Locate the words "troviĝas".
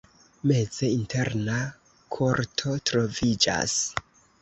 2.91-3.81